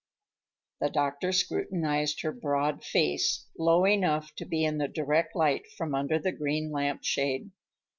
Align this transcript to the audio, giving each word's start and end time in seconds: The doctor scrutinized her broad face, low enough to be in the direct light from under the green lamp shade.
The 0.79 0.89
doctor 0.89 1.31
scrutinized 1.31 2.21
her 2.23 2.31
broad 2.31 2.83
face, 2.83 3.45
low 3.55 3.85
enough 3.85 4.33
to 4.37 4.45
be 4.47 4.63
in 4.65 4.79
the 4.79 4.87
direct 4.87 5.35
light 5.35 5.67
from 5.77 5.93
under 5.93 6.17
the 6.17 6.31
green 6.31 6.71
lamp 6.71 7.03
shade. 7.03 7.51